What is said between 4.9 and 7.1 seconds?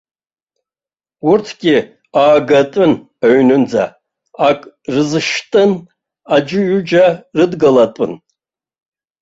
рызшьтәын, аӡәы-ҩыџьа